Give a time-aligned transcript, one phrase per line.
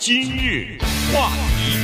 [0.00, 0.78] 今日
[1.12, 1.76] 话题，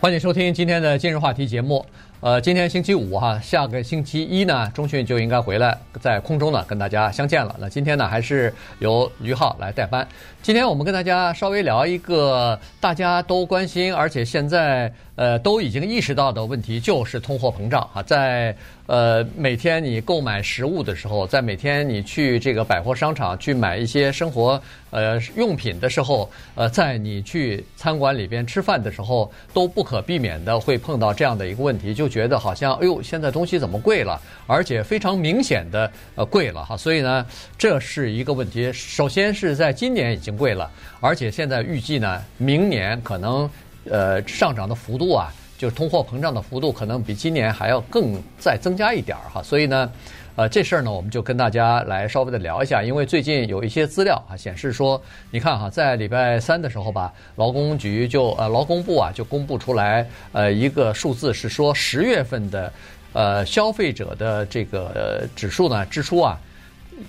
[0.00, 1.86] 欢迎收听今天的今日话题节目。
[2.18, 7.54] 呃，今天星期五哈，下个星期一呢，中迅就应该回来，在空中呢跟大家相见了。
[7.60, 10.04] 那今天呢，还是由于浩来代班。
[10.42, 18.00] 今天我们跟大家稍微聊一个大家都关心，而且现在呃都已经意识到的问题，就是通货膨胀啊。
[18.02, 18.56] 在
[18.86, 36.76] 呃每天你购买食物的时候，在每天你去这个百货商场去买一些生活呃用品的时候，呃，在你去餐馆里边吃饭的时候，都不可避免的会碰到这样的一个问题，就觉得好像哎呦，现在东西怎么贵了，而且非常明显的呃贵了哈。
[36.76, 37.26] 所以呢，
[37.58, 38.72] 这是一个问题。
[38.72, 40.36] 首先是在今年已经。
[40.36, 43.48] 贵了，而且现在预计呢，明年可能
[43.90, 49.42] 呃上涨的幅度啊，就是通货膨胀的幅度可能比今年还要更再增加一点哈。
[49.42, 49.90] 所以呢，
[50.36, 62.72] 呃这事儿呢，我们就跟大家来稍微的聊一下，因为最近有一些资料啊显示说，你看哈，在礼拜三的时候吧，劳工局就呃劳工部啊就公布出来呃一个数字是说十月份的
[63.12, 66.38] 呃消费者的这个指数呢支出啊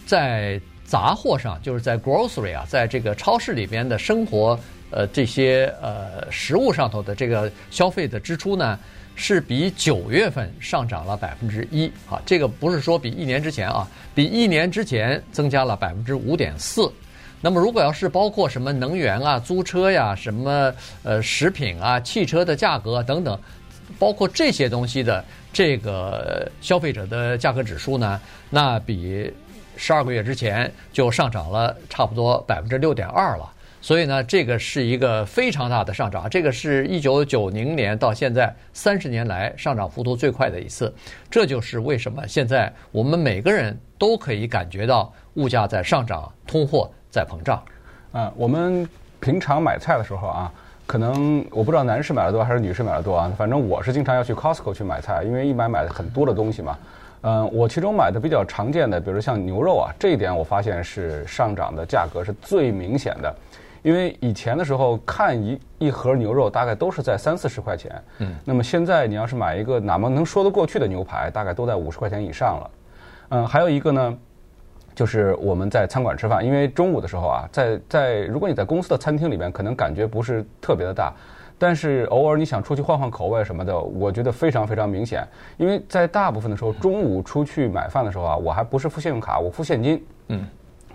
[0.06, 0.60] 在。
[0.88, 4.58] 杂货上就是在 grocery 啊，在这个超市里边的生活
[4.90, 8.80] 呃这些呃食物上头的这个消费的支出呢，
[9.16, 12.22] 是比九月份上涨了百分之一啊。
[12.26, 16.92] 这个不是说比一年之前啊，比一年之前增加了百分之五点四。
[17.42, 23.40] 那么如果要是包括什么能源啊、租车呀、什么呃食品啊、汽车的价格等等，
[24.00, 29.32] 包括这些东西的这个消费者的价格指数呢，那比。
[29.80, 33.54] 十二个月之前就上涨了差不多百分之六点二了，
[33.88, 40.94] 所以呢，这个是一个非常大的上涨，这个是一九九零年到现在三十年来上涨幅度最快的一次。
[41.32, 47.64] 这就是为什么现在我们每个人都可以感觉到物价在上涨，通货在膨胀。
[48.12, 48.86] 啊，我们
[49.22, 50.52] 平常买菜的时候啊，
[50.86, 56.78] 可能我不知道男士买的多还是女士买的多啊，反正我是经常要去 Costco 去买菜，因为一买买很多的东西嘛。
[57.22, 63.34] 嗯，我其中买的比较常见的，比如像牛肉啊，这一点我发现是上涨的价格是最明显的，
[63.88, 72.72] 因为以前的时候看一一盒牛肉大概都是在三四十块钱，嗯，那么现在你要是买一个哪么能说得过去的牛排，大概都在五十块钱以上了。
[73.30, 74.18] 嗯，还有一个呢，
[74.94, 81.14] 就是我们在餐馆吃饭，因为中午的时候啊，在在如果你在公司的餐厅里面，可能感觉不是特别的大。
[81.58, 85.26] 但是偶尔你想出去换换口味什么的，我觉得非常非常明显。
[85.56, 90.46] 因为在大部分的时候，中午出去买饭的时候啊，我还不是付信用卡，我付现金，嗯，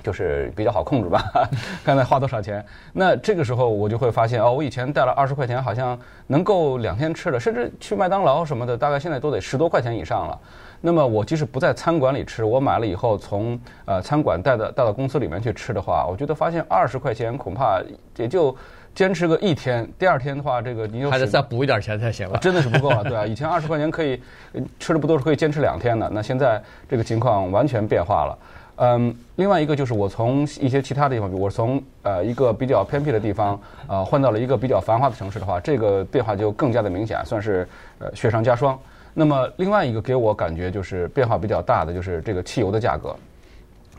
[0.02, 1.22] 就是比较好控制吧，
[1.84, 2.64] 看看花多少钱。
[2.92, 10.38] 那这个时候我就会发现哦，我以前带了二十块钱，好像能够两天吃的，甚至去麦当劳什么的，大概现在都得十多块钱以上了。
[10.80, 17.80] 那么我即使不在餐馆里吃，我买了以后从呃餐馆带到带到公司里面去吃的话，我觉得发现二十块钱恐怕
[18.16, 18.56] 也就。
[18.94, 22.38] 坚持个一天，第二天的话，这个你就还得再补一点钱才行了。
[22.40, 24.20] 真的是不够啊，对啊， 以前二十块钱可以
[24.78, 26.10] 吃的不多，是可以坚持两天的。
[26.10, 28.38] 那现在这个情况完全变化了。
[28.84, 33.56] 嗯，另外一个就是我从一些其他的地方，比如我从呃一个比较偏僻的地方
[33.86, 37.68] 啊换到了一个比较繁华的城市的话，这个变化就更加的明显，算是
[38.00, 38.76] 呃雪上加霜。
[39.14, 43.14] 那么另外一个给我感觉就是变化比较大的，就是这个汽油的价格。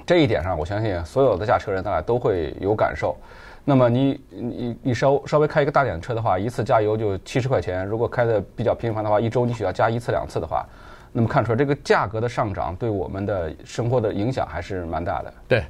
[0.06, 3.16] 这一点上，我相信所有的驾车人大家都会有感受。
[3.64, 7.86] 那么你你你稍稍微开一个大点的车的话，一次加油就七十块钱。
[7.86, 10.66] 如果开的比较频繁的话，一周你需要加一次两次的话，
[11.14, 15.34] 那么看出来这个价格的上涨对我们的生活的影响还是蛮大的。
[15.48, 15.64] 对，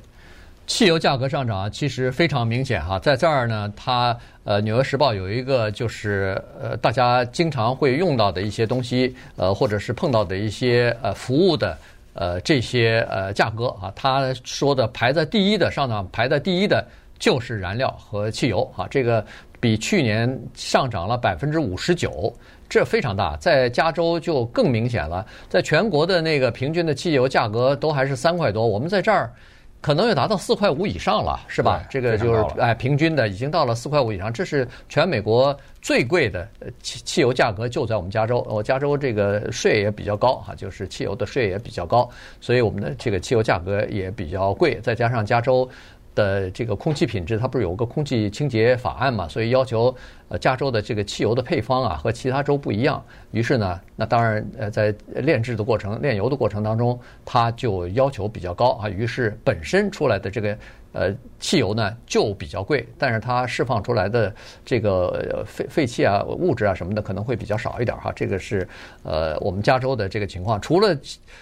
[0.65, 11.77] 汽油价格上涨其实非常明显哈，在这儿呢，它呃《纽约时报》有一个就是呃大家经常会用到的一些东西，呃或者是碰到的一些呃服务的
[12.13, 16.83] 呃这些呃价格啊，他说的排在第一的上涨排在第一的。
[17.19, 19.25] 就是燃料和汽油啊，这个
[19.57, 22.33] 比去年上涨了百分之五十九，
[22.73, 23.37] 这非常大。
[23.37, 29.31] 在加州就更明显了，在全国的那个平均的汽油价格都还是三块多，我们在这儿
[29.79, 31.83] 可能要达到四块五以上了，是吧？
[31.87, 36.47] 这个就是哎，平均的已经到了四块五以上，这是全美国最贵的
[36.81, 38.43] 汽汽油价格，就在我们加州。
[38.49, 42.09] 我加州这个税也比较高哈，就是汽油的税也比较高，
[42.41, 45.69] 所以我们的这个汽油价格也比较贵，再加上加州。
[46.15, 49.27] 的这个空气品质，它不是有个空气清洁法案嘛？
[49.27, 49.95] 所以要求
[50.29, 53.03] 呃，加州的这个汽油的配方啊和其他州不一样。
[53.31, 58.89] 于是呢，那当然呃，在炼制的过程、炼油的过程当中，它就要求比较高啊。
[58.89, 60.57] 于是本身出来的这个
[60.91, 64.33] 呃汽油呢就比较贵，但是它释放出来的
[64.63, 68.11] 这个废废气啊、物质啊什么的可能会比较少一点哈。
[68.15, 68.67] 这个是
[69.03, 70.61] 呃我们加州的这个情况。
[70.61, 70.95] 除了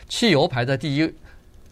[0.07, 1.13] 汽油排在第一，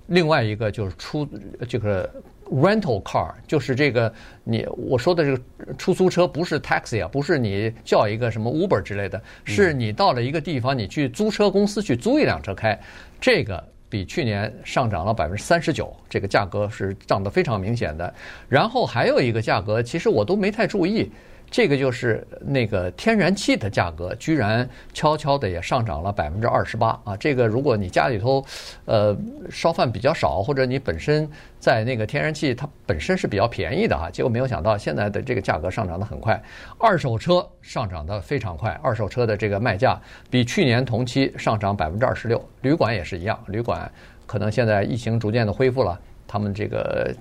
[0.08, 1.28] 另外一个就是出
[1.68, 2.10] 这个。
[2.52, 4.12] Rental car，就是这个
[4.44, 12.80] 你我说的这个出租车不是 taxi 啊，不是你叫一个什么 Uber 之类的，是你到了一个地方，你去租车公司去租一辆车开，
[13.22, 18.14] 这个比去年上涨了百分之三十九，这个价格是涨得非常明显的。
[18.48, 21.12] 然后还有一个价格，其实我都没太注意。
[21.52, 27.18] 这个就是那个天然气的价格，居然悄悄的也上涨了百分之二十八啊！
[27.18, 28.46] 这个如果你家里头，
[28.86, 29.18] 呃，
[29.50, 31.28] 烧饭比较少，或者你本身
[31.60, 36.42] 在那个天然气它本身是比较便宜的啊，结果没有想到现在的这个价格上涨的很快，
[36.78, 40.00] 二手车上涨的非常快，二手车的这个卖价
[40.30, 43.92] 比去年同期上涨百分之二十六，旅馆也是一样，旅馆
[44.28, 47.12] 可能现在疫情逐渐的恢复了，他们这个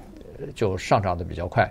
[0.55, 1.71] 就上涨的比较快。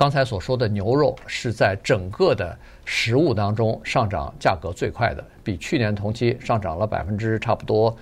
[0.00, 7.94] 刚才所说的牛肉是在整个的食物当中上涨价格最快的，比去年同期上涨了百分之差不多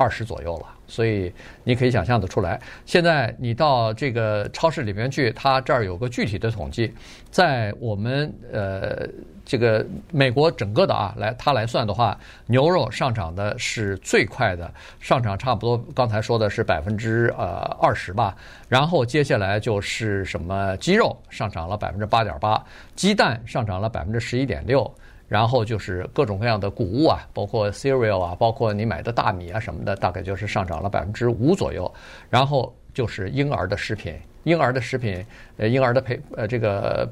[0.00, 0.66] 二十左右了。
[0.86, 1.32] 所以
[1.62, 6.92] 你可以想象得出来，现在你到这个超市里面去，它这儿有个具体的统计，
[7.30, 9.06] 在我们呃。
[9.42, 12.16] 这个美国整个的啊，来它来算的话，
[12.46, 18.36] 牛肉上涨的是最快的，上涨差不多刚才说的是百分之呃二十吧。
[18.68, 22.64] 然后接下来就是什么鸡肉上涨了百分之八点八，
[22.94, 24.88] 鸡蛋上涨了百分之十一点六，
[25.30, 31.88] 然后就是各种各样的谷物啊，包括 cereal 啊，包括你买的大米啊什么的，大概就是上涨了百分之五左右。
[32.28, 34.12] 然后就是婴儿的食品。
[34.42, 35.24] 婴儿的食品，
[35.58, 37.08] 呃，婴儿的配，呃，这个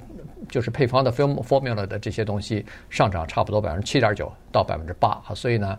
[0.49, 5.79] 就是配方的 formula 的这些东西上涨差不多百分之七点九到百分之八，所以呢，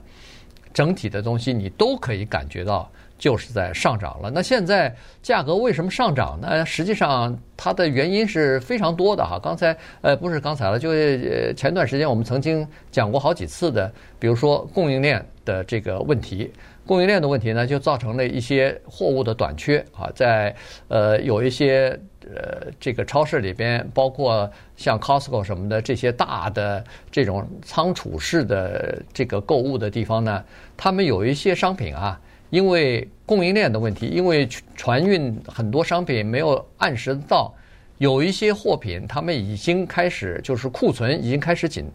[0.74, 4.30] 整体的东西你都可以感觉到就是在上涨了。
[4.30, 6.66] 那现在价格为什么上涨呢？
[6.66, 9.40] 实际上它的原因是非常多的哈。
[9.42, 10.92] 刚才呃不是刚才了，就
[11.54, 16.52] 前段时间我们曾经讲过好几次的，比如说供应链的这个问题。
[16.86, 20.56] 供应链的问题呢，就造成了一些货物的短缺啊，在
[20.88, 22.00] 呃有一些
[22.36, 30.44] 呃这个超市里边，包括像 Costco 什么的这些大的这种仓储式的这个购物的地方呢，
[30.76, 37.54] 他们有一些商品啊，因为供应链的问题，因为船运很多商品没有按时到，
[37.98, 41.86] 有一些货品他们已经开始就是库存已经开始紧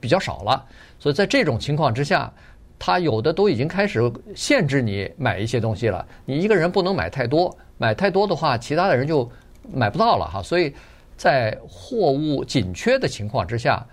[0.00, 0.64] 比较少了，
[0.98, 2.32] 所以在这种情况之下。
[2.80, 4.00] 他有的都已经开始
[4.36, 9.28] 限制你买一些东西了，你一个人不能买太多，买太多的话，其他的人就
[9.72, 10.42] 买不到了哈。
[10.42, 10.74] 所以
[11.16, 13.84] 在货物紧缺的情况之下，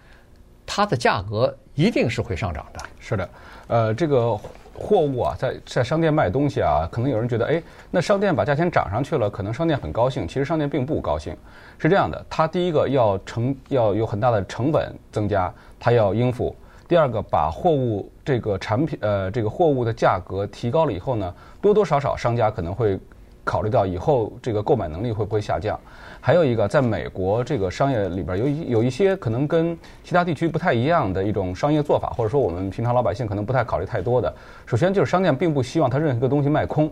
[0.65, 2.79] 它的价格一定是会上涨的。
[2.99, 3.29] 是的，
[3.67, 4.35] 呃，这个
[4.73, 7.61] 货物啊，在在商店卖东西啊，可能有人觉得，哎，
[7.91, 10.27] 那商店把价钱涨上去了，可能商店很高兴。
[10.27, 11.35] 其实商店并不高兴。
[11.77, 16.55] 是这样的，它第一个要成要有很大的成本增加，它要应付。
[16.87, 22.99] 第二个，把货物这个产品，呃，这个货物的价格提高了以后呢，多多少少商家可能会
[23.45, 25.79] 考虑到以后这个购买能力会不会下降。
[26.19, 34.33] 还有一个，在美国这个商业里边有一有一些可能跟其他地区不太一样的一种商业做法，或者说我们平常老百姓可能不太考虑太多的。
[34.65, 36.91] 首先就是商店并不希望他任何一个东西卖空。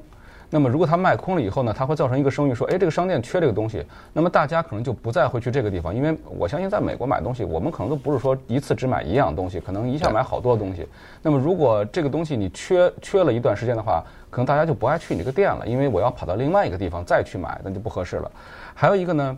[0.54, 3.84] 那么，如果它卖空了以后呢，它会造成一个声誉，说，哎，这个商店缺这个东西，
[4.14, 10.88] 那么大家可能就不再会去这个地方，因为我相信，在美国买东西，我们可能都不是说一次只买一样东西，可能一下买好多东西。
[11.24, 18.32] 那么，如果这个东西你缺缺了一段时间的话，可能大家就不爱去你这个店了，因为我要跑到另外一个地方再去买，那就不合适了。
[18.76, 19.36] 还有一个呢。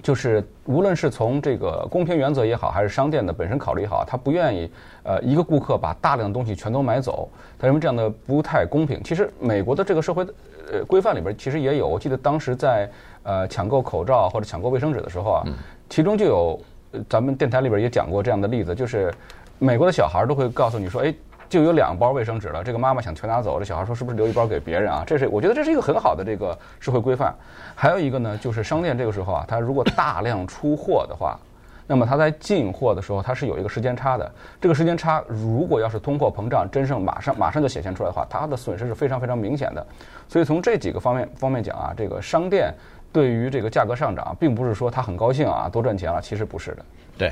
[0.00, 4.70] 就是无论是从这个公平原则也好，还是商店的本身考虑也好，他不愿意
[5.02, 9.02] 呃一个顾客把大量的东西全都买走，他认为这样的不太公平。
[9.02, 10.24] 其实美国的这个社会
[10.72, 12.88] 呃规范里边其实也有，我记得当时在
[13.22, 15.44] 呃抢购口罩或者抢购卫生纸的时候啊，
[15.90, 16.60] 其中就有
[17.08, 19.12] 咱们电台里边也讲过这样的例子，就是
[19.58, 21.14] 美国的小孩都会告诉你说，哎。
[21.52, 25.04] 就有两包卫生纸了，这个妈妈想全拿走，这小孩说是不是留一包给别人啊？
[25.06, 27.34] 这是我觉得这是一个很好的这个社会规范。
[27.74, 31.38] 还有一个呢，就是商店这个时候啊，它如果大量出货的话，
[31.86, 34.32] 那么它在进货的时候它是有一个时间差的。
[34.62, 39.86] 这个时间差如果要是通货膨胀真正马上马上就显现出来的话，它的损失是非常非常明显的。
[40.28, 42.72] 所以从这几个方面方面讲啊，这个商店
[43.12, 46.84] 对于这个价格上涨，并不是说他很高兴啊，多赚钱了，其实不是的。
[47.18, 47.30] 对。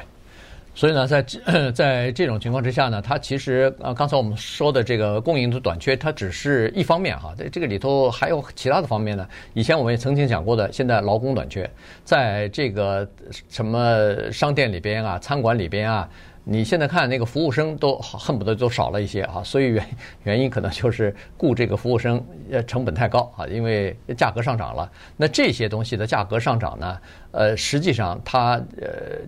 [0.81, 1.23] 所以呢，在
[1.77, 9.29] 在这种情况之下呢，它其实呃，刚才我们说的这个供应的短缺，它只是一方面哈，在这个里头还有其他的方面呢。
[9.53, 11.71] 以前我们也曾经讲过的，现在劳工短缺，
[12.03, 13.07] 在这个
[13.51, 16.09] 什么商店里边啊、餐馆里边啊，
[16.45, 19.87] 你现在看那个服务生都恨不得都少了一些啊，所以原
[20.23, 24.91] 原因可能就是雇这个服务生呃成本太高啊，因为价格上涨了。
[25.19, 26.99] 那这些东西的价格上涨呢，
[27.33, 29.21] 呃，实际上它呃。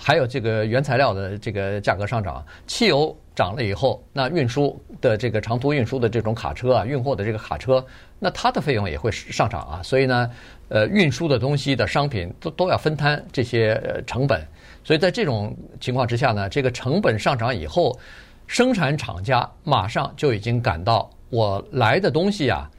[0.00, 7.84] 还有这个原材料的这个价格上涨，汽油涨了以后，那运输的这个长途运输的这种卡车啊，运货的这个卡车，
[8.20, 9.82] 那它的费用也会上涨啊。
[9.82, 10.30] 所以呢，
[10.68, 14.40] 呃运输的东西的商品都都要分摊这些呃成本。
[14.84, 17.98] 所以在这种情况之下呢，这个成本上涨以后，
[18.46, 22.70] 生产厂家马上就已经感到我来的东西啊，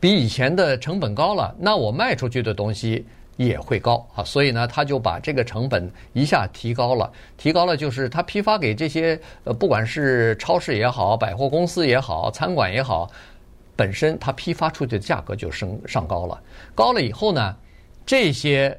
[0.00, 4.22] 比以前的成本高了，那我卖出去的东西也会高啊。
[4.24, 13.10] 所以呢，他就把这个成本一下提高了，提高了就是他批发给这些呃，不管是超市也好，百货公司也好，餐馆也好，
[13.76, 16.40] 本身他批发出去的价格就升上高了。
[16.74, 17.56] 高了以后呢，
[18.04, 18.76] 这些。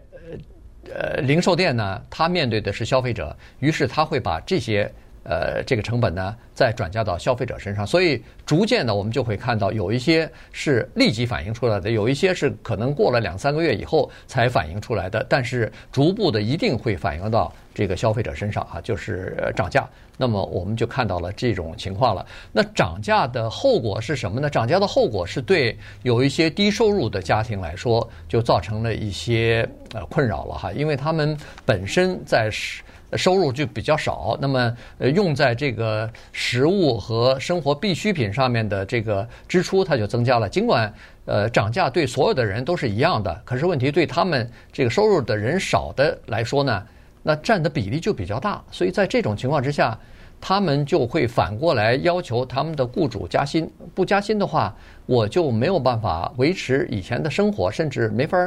[0.94, 4.92] 呃，呃零售店呢，他面对的是消费者，于是他会把这些
[5.26, 19.86] 呃这个成本呢再转嫁到消费者身上，所以逐渐的我们就会看到有一些是立即反映出来的，有一些是可能过了两三个月以后才反映出来的，但是逐步的一定会反映到这个消费者身上啊，就是涨价。
[20.18, 22.26] 那么我们就看到了这种情况了。
[22.54, 24.50] 那涨价的后果是什么呢？
[24.50, 32.82] 涨价的后果是对有一些低收入的家庭来说，就造成了一些呃困扰了哈，因为他们本身在是
[33.14, 40.50] 收入就比较少，那么呃用在这个食物和生活必需品上面的这个支出，它就增加了。
[40.50, 40.94] 尽管
[41.26, 46.84] 呃涨价对所有的人都是一样的，可是问题对他们这个收入的人少的来说呢？
[47.28, 49.98] 那占的比例就比较大，所以在这种情况之下，
[50.40, 53.68] 他们就会反过来要求他们的雇主加薪。
[53.96, 54.72] 不加薪的话，
[55.08, 58.38] 我就没有办法维持以前的生活，甚至没法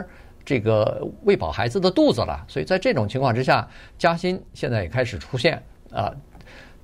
[0.48, 2.42] 这个喂饱孩子的肚子了。
[2.48, 5.62] 所以在这种情况之下，加薪现在也开始出现
[5.92, 6.10] 啊。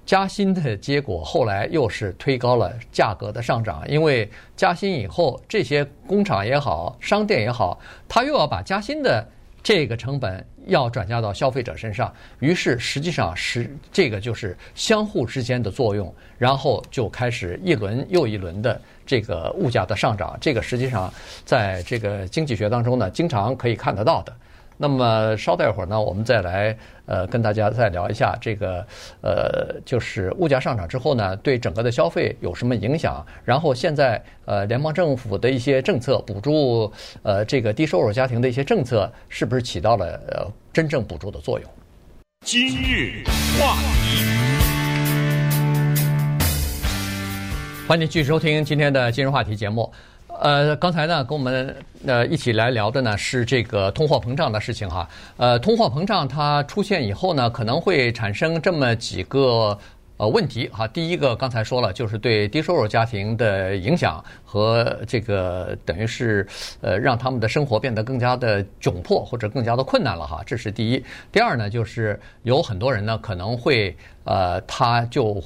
[0.05, 9.27] 加薪的结果后来又是推高了价格的上涨，因为加薪以后，这些工厂也好，商店也好，他又要把加薪的。
[9.65, 20.37] 这个成本要转嫁到消费者身上，于是实际上是这个就是相互之间的作用，然后就开始一轮又一轮的这个物价的上涨。
[20.39, 21.13] 这个实际上
[21.47, 24.37] 在这个经济学当中呢，经常可以看得到的。
[24.77, 26.77] 那么稍待一会儿呢，我们再来
[27.07, 28.85] 呃跟大家再聊一下这个
[29.23, 33.25] 呃就是物价上涨之后呢，对整个的消费有什么影响？
[33.45, 41.71] 然后现在呃联邦政府的一些政策补助呃这个低收入家庭的一些政策，是不是起到了呃真正补助的作用？
[42.45, 43.23] 今日
[43.59, 44.25] 话题，
[47.87, 49.91] 欢迎继续收听今天的今日话题节目。
[50.41, 51.75] 呃，刚才呢，跟我们
[52.07, 55.09] 呃一起来聊的呢是这个通货膨胀的事情哈。
[55.37, 59.79] 呃，通货膨胀它出现以后呢，可能会产生这么几个
[60.17, 60.89] 呃问题哈。
[60.89, 66.47] 第一个刚才说了，就是对低收入家庭的影响和这个等于是
[66.81, 70.43] 呃让他们的生活变得更加的窘迫或者更加的困难了哈。
[70.45, 71.05] 这是第一。
[71.31, 75.43] 第二呢，就是有很多人呢可能会呃他就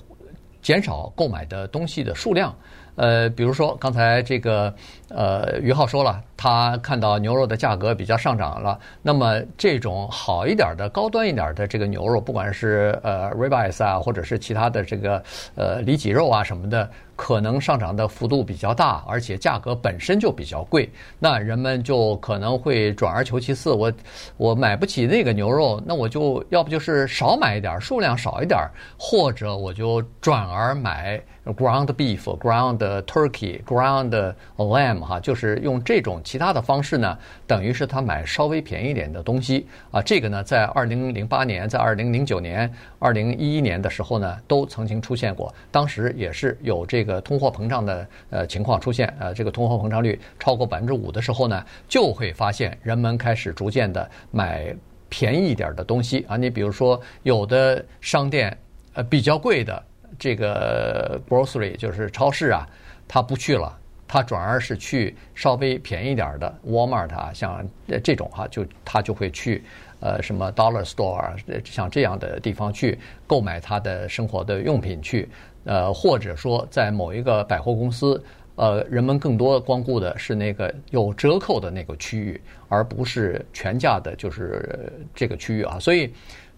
[0.63, 2.57] 减少购买的东西的数量。
[2.99, 4.75] 呃，比如说刚才这个，
[5.09, 15.23] 呃，于浩说了，他看到牛肉的价格比较上涨了，那么这种好一点的、高端一点的这个牛肉，不管是呃 ribeyes 啊，或者是其他的这个
[15.55, 16.89] 呃里脊肉啊什么的。
[17.17, 20.89] 可能上涨的幅度比较大，而且价格本身就比较贵，
[21.19, 23.73] 那人们就可能会转而求其次。
[23.73, 23.93] 我
[24.37, 28.61] 我买不起那个牛肉，那我就要不就是少买一点，数量少一点，
[28.97, 40.01] 或者我就转而买 ground beef、ground turkey、ground lamb 哈，就是用这种其他的方式呢，等于是他买稍微便宜点的东西啊。
[40.01, 47.09] 这个呢，在二零零八年、在二零零九年、二零一一年的时候呢，都曾经出现过，当时也是有这个。
[47.09, 54.77] 个通货膨胀的呃情况出现，呃，这个通货膨胀率超过百分之五的时候呢，就会发现人们开始逐渐的买
[55.09, 56.37] 便宜一点的东西啊。
[56.37, 58.55] 你比如说，有的商店
[58.93, 59.83] 呃比较贵的
[60.19, 62.69] 这个 grocery 就是超市啊，
[63.09, 63.75] 他不去了，
[64.09, 67.65] 他转而是去稍微便宜点的 Walmart 啊，像
[68.03, 69.63] 这种哈，就他就会去
[70.01, 75.29] 呃什么 Dollar Store 啊，像这样的地方去购买他的生活的用品去。
[75.65, 78.25] 呃，或者说在某一个百货公司，
[78.55, 85.79] 呃，人们更多光顾的是那个有折扣的那个区域，而不是全价的，就是这个区域啊。
[85.79, 86.11] 所以，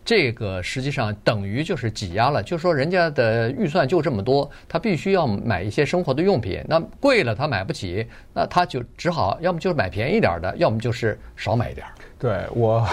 [0.04, 11.86] 这个实际上等于就是挤压了，就是说人家的预算就这么多，他必须要买一些生活的用品，那贵了他买不起，那他就只好要么就是买便宜点的，要么就是少买一点。
[12.18, 12.86] 对我，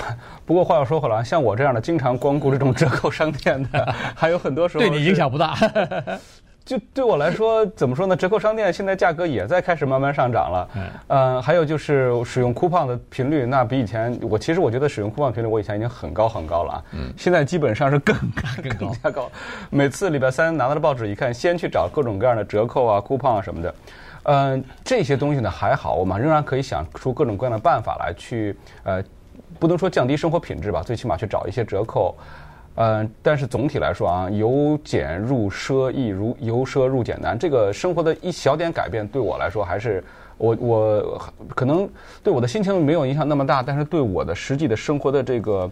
[0.46, 5.58] 不过话又说回来，像我这样的经常光顾这种折扣商店的， 还有很多时候对你影响不大。
[6.68, 8.14] 就对我来说，怎么说呢？
[8.14, 10.70] 折扣商店现在价格也在开始慢慢上涨了。
[10.76, 10.84] 嗯。
[11.08, 16.84] 呃，还有就是使用 coupon 的频率，那比以前，我其实我觉得使用 coupon 频率，我以前已经很高很高了啊。
[16.92, 17.14] 嗯。
[17.16, 18.14] 现在基本上是更
[18.62, 19.32] 更更加高。
[19.70, 23.76] 每次礼拜三拿到了报纸一看，先去找各种各样的折扣啊、coupon 啊什么的。
[24.24, 29.02] 嗯，这些东西呢还好，我们仍然可以想出各种各样的办法来去呃，
[29.58, 32.14] 不能说降低生活品质吧，最起码去找一些折扣。
[32.80, 37.38] 嗯，但是总体来说啊，由俭入奢易，如由奢入俭难。
[37.38, 40.04] 这个生活的一小点改变，对我来说还是
[40.38, 41.22] 我我
[41.56, 41.90] 可能
[42.24, 45.72] 对我的心情没有影响那么大，但是对我的实际的生活的这个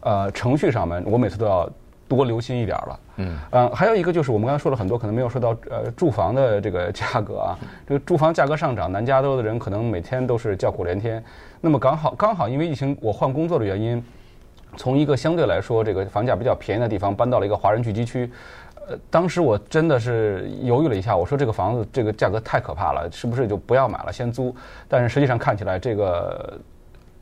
[0.00, 1.68] 呃程序上面，我每次都要
[2.08, 3.00] 多留心一点了。
[3.16, 11.22] 嗯嗯，还有一个就是我们刚才说了很多，可能没有说到呃住房的这个价格啊，这个住房价格上涨，南加州的人可能每天都是叫苦连天。
[11.60, 14.02] 那么刚好刚好因为疫情，我换工作的原因。
[14.76, 18.30] 从一个相对来说这个房价比较便宜的地方搬到了一个华人聚集区，
[18.88, 24.54] 呃，当时我真的是犹豫了一下，我说这个房子这个价格太可怕了，是不是就不要买了，先租？
[24.88, 26.58] 但是实际上看起来这个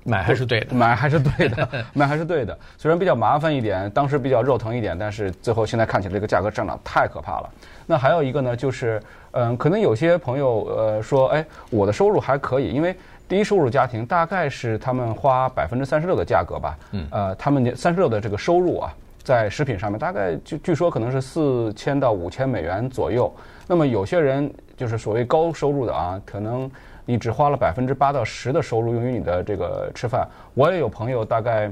[0.04, 2.58] 买还是对的， 买还是对的， 买还是对的。
[2.76, 7.50] 虽然比较麻烦一点，当时比较肉疼一点，但是最后现在看起来这个价格上涨太可怕了。
[7.86, 12.96] 那还有一个呢，就是嗯，可能有些朋友呃说，哎，我的收入还可以，因为。
[13.28, 23.32] 低收入家庭大概是他们花百分之三十六的价格吧，嗯，呃，他们三十六的这个收入啊，在食品上面大概据据说可能是四千到五千美元左右。
[23.66, 26.70] 那么有些人就是所谓高收入的啊，可能
[27.04, 30.28] 你只花了百分之八到十的收入用于你的这个吃饭。
[30.54, 31.70] 我也有朋友大概。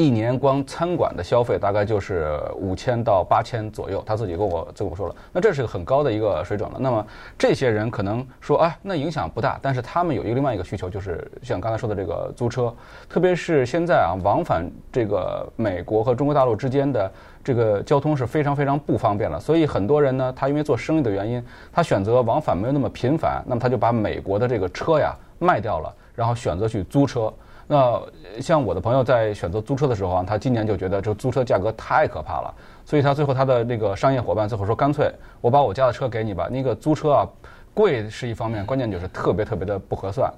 [0.00, 6.78] 一年光餐馆的消费大概就是五千到八千左右，他自己跟我跟我说了，那这是个很高的一个水准了。
[6.80, 12.74] 那么这些人可能说，哎，那影响不大，但是他们有一个另外一个需求，就是像刚才说的这个租车，
[13.10, 17.12] 特别是现在啊，往返这个美国和中国大陆之间的
[17.44, 19.38] 这个交通是非常非常不方便了。
[19.38, 27.30] 所以很多人呢，他因为做生意的原因，他选择往返没有那么频繁，那么他就把美国的这个车呀卖掉了，然后选择去租车。
[27.72, 28.02] 那
[28.40, 32.52] 像我的朋友在选择租车的时候啊，他今年就觉得这租车价格太可怕了，
[32.84, 35.08] 所以他最后他的那个商业伙伴最后说，干脆
[35.40, 36.48] 我把我家的车给你吧。
[36.50, 37.28] 那个租车啊，
[37.72, 40.28] 贵是一方面，关键就是特别特别的不合算。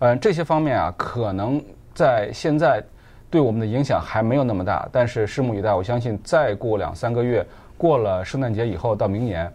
[0.00, 1.62] 嗯，这些方面啊，可能
[1.94, 2.82] 在现在
[3.30, 5.72] 对我们的影响还没有那么大，但是拭目以待。
[5.72, 7.46] 我相信再过两三个月，
[7.78, 9.48] 过了圣诞节以后到明年，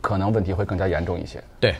[0.00, 1.42] 可能问题会更加严重一些。
[1.58, 1.74] 对。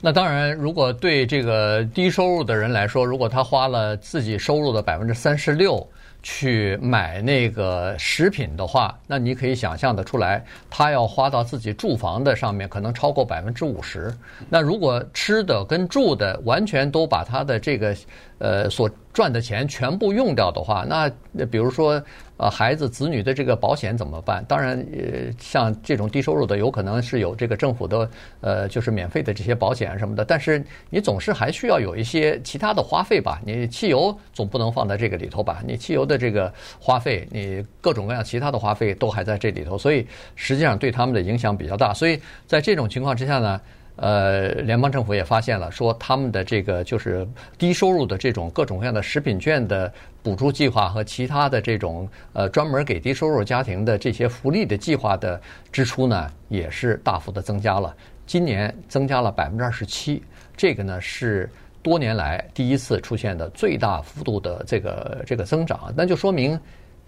[0.00, 5.84] 那当然，如果对这个低收入的人来说，如果他花了自己收入的百分之三十六
[6.22, 14.14] 去买那个食品的话，那你可以想象得出来，他要花到自己住房的上面，可能超过百分之五十。
[14.48, 17.96] 那如果吃的跟住的完全都把他的这个
[18.38, 21.10] 呃所赚的钱全部用掉的话，那
[21.46, 22.00] 比如说。
[22.38, 24.44] 啊，孩子、子女的这个保险怎么办？
[24.46, 30.24] 当然，呃，像这种低收入的，有可能是有这个政府的，呃，就是免费的这些保险什么的。
[30.24, 33.42] 但是你总是还需要有一些其他的花费吧？
[33.44, 35.60] 你汽油总不能放在这个里头吧？
[35.66, 41.92] 你汽油的这个花费，你各种各样其他的花费都还在这里头，所以实际上对他们的影响比较大。
[41.92, 43.60] 所以在这种情况之下呢，
[43.98, 47.26] 呃，联邦政府也发现了，说他们的这个就是
[47.58, 55.40] 低收入的这种各种各样的食品券的补助计划和其他的这种呃专门给低收入家庭的这些福利的计划的
[55.72, 57.94] 支出呢，也是大幅的增加了。
[58.24, 60.22] 今年增加了百分之二十七，
[60.56, 61.50] 这个呢是
[61.82, 66.58] 多年来第一次出现的最大幅度的这个这个增长，那就说明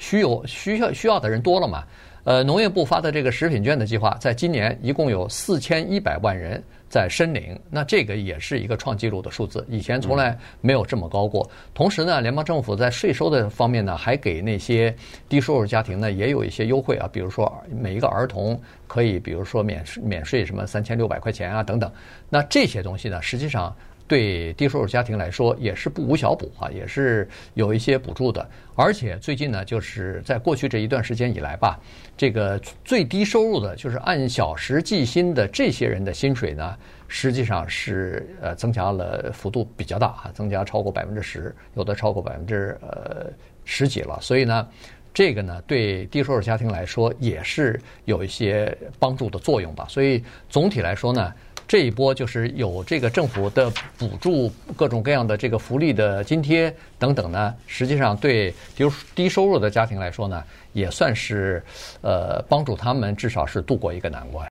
[0.00, 1.84] 需有需要需要的人多了嘛。
[2.24, 11.48] 呃，农业部发的这个食品券的计划，在今年一共有四千一百万人在申领，那这个也是一个创纪录的数字，以前从来没有这么高过。
[11.72, 14.94] 同时呢，联邦政府在税收的方面呢，还给那些
[15.30, 21.90] 低收入家庭呢也有一些优惠啊，比如说每一个儿童可以，比如说免免税什么三千六百块钱啊等等。
[22.28, 23.74] 那这些东西呢，实际上。
[24.10, 28.44] 对低收入家庭来说也是不无小补啊，也是有一些补助的。
[28.74, 31.78] 而且最近呢，就是在过去这一段时间以来吧，
[32.16, 43.30] 这个最低收入的，就是按小时计薪的这些人的薪水呢，实际上是呃增加了幅度比较大啊，增加超过百分之十，有的超过百分之呃
[43.64, 44.18] 十几了。
[44.20, 44.68] 所以呢，
[45.14, 49.86] 这个呢对低收入家庭来说也是有一些帮助的作用吧。
[49.88, 51.32] 所以总体来说呢。
[51.70, 61.62] 这一波就是有这个政府的补助，各种各样的这个福利的津贴等等呢，实际上对低低收入的家庭来说呢，也算是
[62.00, 64.38] 呃帮助他们至少是度过一个难关。